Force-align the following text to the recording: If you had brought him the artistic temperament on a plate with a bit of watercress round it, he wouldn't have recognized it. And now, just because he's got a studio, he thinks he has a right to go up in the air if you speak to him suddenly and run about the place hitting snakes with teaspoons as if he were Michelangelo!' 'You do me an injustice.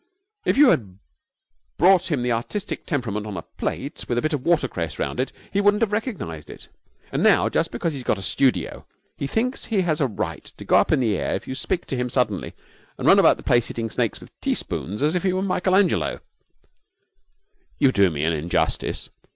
If 0.45 0.57
you 0.57 0.69
had 0.69 0.97
brought 1.77 2.09
him 2.11 2.23
the 2.23 2.31
artistic 2.31 2.87
temperament 2.87 3.27
on 3.27 3.37
a 3.37 3.43
plate 3.43 4.03
with 4.09 4.17
a 4.17 4.21
bit 4.23 4.33
of 4.33 4.43
watercress 4.43 4.97
round 4.97 5.19
it, 5.19 5.31
he 5.53 5.61
wouldn't 5.61 5.81
have 5.81 5.91
recognized 5.91 6.49
it. 6.49 6.69
And 7.11 7.21
now, 7.21 7.49
just 7.49 7.69
because 7.69 7.93
he's 7.93 8.01
got 8.01 8.17
a 8.17 8.21
studio, 8.23 8.87
he 9.15 9.27
thinks 9.27 9.65
he 9.65 9.81
has 9.81 10.01
a 10.01 10.07
right 10.07 10.43
to 10.45 10.65
go 10.65 10.75
up 10.77 10.91
in 10.91 11.01
the 11.01 11.19
air 11.19 11.35
if 11.35 11.47
you 11.47 11.53
speak 11.53 11.85
to 11.85 11.95
him 11.95 12.09
suddenly 12.09 12.55
and 12.97 13.05
run 13.07 13.19
about 13.19 13.37
the 13.37 13.43
place 13.43 13.67
hitting 13.67 13.91
snakes 13.91 14.19
with 14.19 14.31
teaspoons 14.41 15.03
as 15.03 15.13
if 15.13 15.21
he 15.21 15.33
were 15.33 15.43
Michelangelo!' 15.43 16.19
'You 17.77 17.91
do 17.91 18.09
me 18.09 18.23
an 18.23 18.33
injustice. 18.33 19.11